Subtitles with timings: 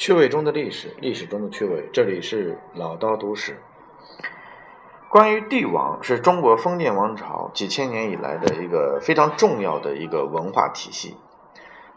[0.00, 1.90] 趣味中的历史，历史中的趣味。
[1.92, 3.58] 这里是老刀读史。
[5.10, 11.18] 关于帝王，是中国封建王朝几千年以来的一个非常重要的一个文化体系。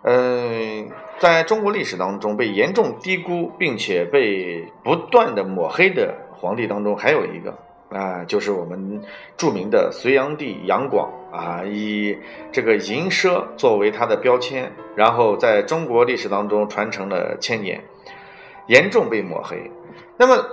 [0.02, 7.58] 嗯，在中国历史当中被严重低估并且被不断的抹黑的皇帝当中，还有一个。
[7.94, 9.02] 啊，就是我们
[9.38, 12.18] 著名的隋炀帝杨广啊，以
[12.52, 17.84] 这个淫奢作为他的标签，然后在中国历史当中传承了千年，
[18.68, 19.72] 严重被抹黑。
[20.18, 20.44] 那么，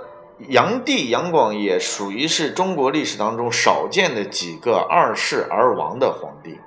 [0.49, 6.57] 炀帝杨广也属于是中国历史当中少见的几个二世而亡的皇帝，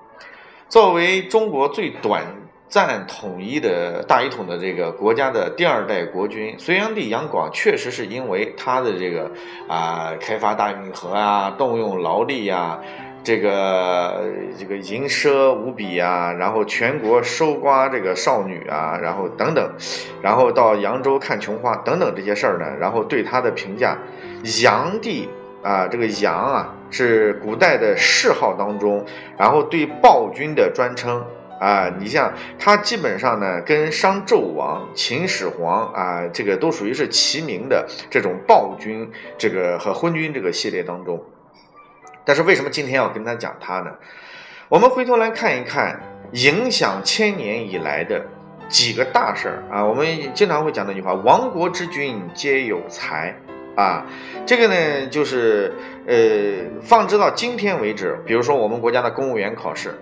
[0.68, 2.24] 作为中国最短。
[2.74, 9.30] 赞统一的大一统的这个国家的第二代国君隋炀帝杨广，确实是因为他的这个
[9.68, 12.76] 啊开发大运河啊，动用劳力呀，
[13.22, 14.24] 这个
[14.58, 19.70] 这个淫奢无比啊，然后全国收刮这个少女啊，然后等等，
[20.20, 23.96] 然后到扬州看琼花等等这些事儿呢，然后对他的评价，
[24.42, 25.28] 炀帝
[25.62, 29.06] 啊，这个炀啊是古代的谥号当中，
[29.38, 31.24] 然后对暴君的专称。
[31.64, 41.18] 啊，你像他基本上呢，跟商纣王、秦始皇啊，这个都属于是齐名的这种暴君，这个和昏君这个系列当中。
[42.22, 43.90] 但是为什么今天要跟他讲他呢？
[44.68, 45.98] 我们回头来看一看，
[46.32, 48.22] 影响千年以来的
[48.68, 53.34] 几个大事儿啊，我们经常会讲那句话：“亡国之君皆有才。”
[53.74, 54.04] 啊，
[54.44, 55.72] 这个呢，就是
[56.06, 59.98] 呃，放置到今天为止，比如说我们国家的公务员考试。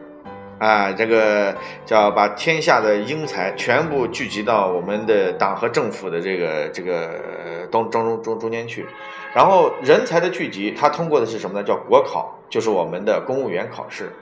[0.62, 8.86] 啊，这个叫把天下的英才全部聚集到我们的党和政府的这个这个当中中中中间去，
[9.34, 11.66] 然后人才的聚集，他通过的是什么呢？
[11.66, 14.12] 叫国考，就是我们的公务员考试。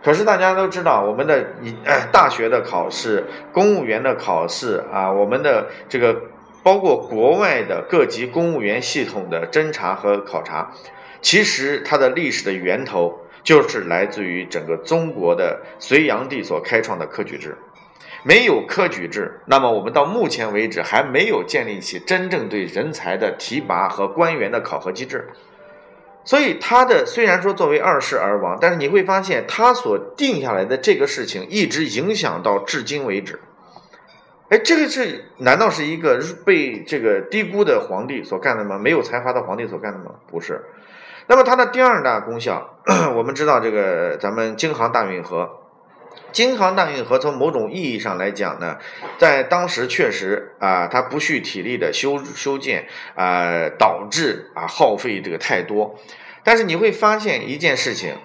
[0.00, 1.74] 可是大家都知道，我们的一
[2.12, 6.16] 大学的考试、公务员的考试啊，我们的这个
[6.62, 10.70] 包括国外的各级公务员系统的侦查和考察，
[11.20, 13.19] 其实它的历史的源头。
[13.42, 17.56] 就是来自于整个中国的隋炀帝所开创的科举制，
[18.22, 25.28] 没有科举制，那么我们到目前为止还没有建立起真正对人才的提拔和官员的考核机制。
[26.22, 33.40] 所以他的虽然说作为二世而亡，但是你会发现他所定下来的这个事情一直影响到至今为止。
[34.50, 38.78] 哎，这个是难道是一个被这个低估的皇帝所干的吗？
[38.78, 40.16] 没有才华的皇帝所干的吗？
[40.30, 40.60] 不是。
[41.30, 42.80] 那么它的第二大功效，
[43.14, 45.48] 我们知道这个咱们京杭大运河，
[46.32, 48.78] 京杭大运河从某种意义上来讲呢，
[49.16, 55.94] 在当时确实啊，它不蓄体力的修修建啊，导致啊耗费这个太多。
[56.42, 58.16] 但是你会发现一件事情，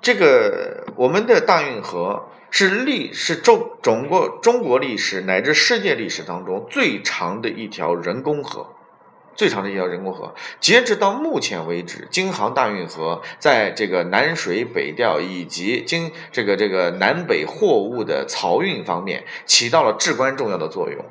[0.00, 8.68] 这个我们的大运河是历是中中国中国历史乃至世界历史当中最长的一条人工河。
[9.34, 21.04] 最长的一条人工河，截止到目前为止，京杭大运河在这个南水北调以及京这个这个南北货物的漕运方面，起到了至关重要的作用。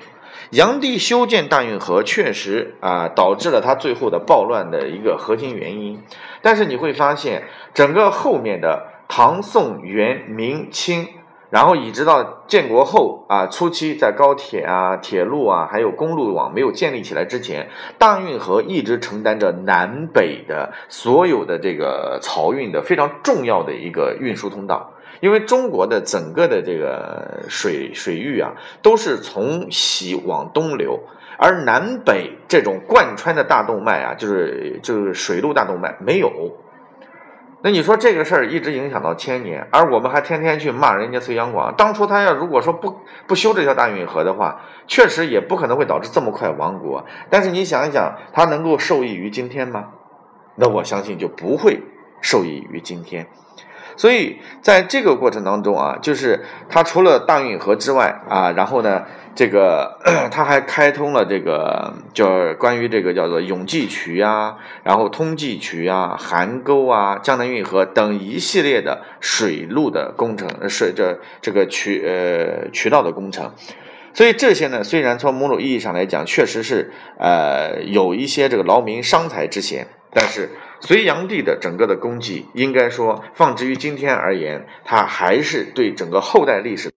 [0.52, 6.02] 炀帝修建大运河，确实啊，导致了他最后的暴乱的一个核心原因。
[6.42, 7.44] 但是你会发现，
[7.74, 11.08] 整个后面的唐宋元明清。
[11.52, 17.68] 然后，一直到建国后啊，初期在高铁啊、铁路啊，还有公路网没有建立起来之前，
[17.98, 24.94] 大运河一直承担着南北的所有的这个漕运的非常重要的一个运输通道。
[25.20, 31.02] 因为中国的整个的这个水水域啊，都是从西往东流，
[31.38, 36.32] 而南北这种贯穿的大动脉啊，就是就是水路大动脉没有。
[37.64, 41.76] 那你说这个事儿一直影响到千年，而我们还天天去骂人家隋炀广。
[41.78, 47.06] 当初他要如果说不不修这条大运河的话，确实也不可能会导致这么快亡国。
[47.30, 49.90] 但是你想一想，他能够受益于今天吗？
[50.56, 51.82] 那我相信就不会
[52.20, 53.28] 受益于今天。
[53.96, 59.98] 所以在这个过程当中啊，就是他除了大运河之外啊，然后呢，这个
[60.32, 73.52] 他还开通了这个叫关于这个叫做永济渠啊，然后通济渠啊、邗沟啊、江南运河等一系列的水路的工程，水这这个渠呃渠道的工程。
[74.14, 80.50] 所以这些呢，虽然从某种意义上来讲，确实是呃有一些这个劳民伤财之嫌，但是。
[80.84, 86.92] 隋炀帝的整个的功绩，应该说放之于今天而言，他还是对整个后代历史。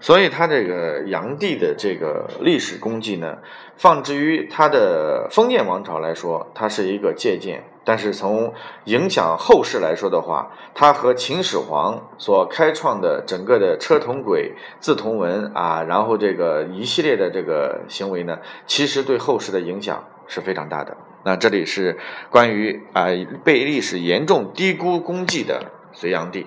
[0.00, 3.38] 所以它这个炀帝的这个历史功绩呢，
[3.76, 8.52] 放置于它的封建王朝来说，它是一个借鉴；但是从
[8.84, 20.96] 影响后世来说的话，它和秦始皇所开创的整个的车同轨、字同文啊，然后这个一系列的这个行为呢，其实对后世的影响是非常大的。
[21.24, 21.98] 那这里是
[22.30, 23.06] 关于啊
[23.42, 25.60] 被历史严重低估功绩的
[25.92, 26.46] 隋炀帝。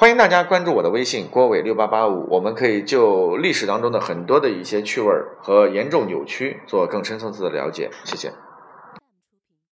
[0.00, 7.90] 欢迎大家关注我的微信郭伟六八八五，我们可以就历史当中的很多的一些趣味和严重扭曲做更深层次的了解。
[8.04, 8.32] 谢谢。